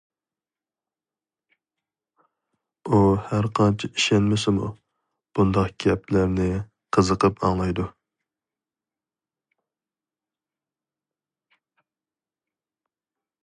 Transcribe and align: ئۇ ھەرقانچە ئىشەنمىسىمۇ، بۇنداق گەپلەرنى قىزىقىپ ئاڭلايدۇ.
ئۇ 2.89 3.01
ھەرقانچە 3.27 3.89
ئىشەنمىسىمۇ، 3.91 4.69
بۇنداق 5.39 5.69
گەپلەرنى 5.85 6.49
قىزىقىپ 6.99 7.45
ئاڭلايدۇ. 7.45 7.87